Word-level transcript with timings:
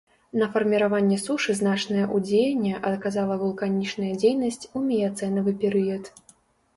На 0.41 0.45
фарміраванне 0.53 1.17
сушы 1.23 1.51
значнае 1.57 2.05
ўздзеянне 2.15 2.73
аказала 2.91 3.37
вулканічная 3.41 4.09
дзейнасць 4.23 4.69
у 4.81 4.83
міяцэнавы 4.87 5.53
перыяд. 5.65 6.09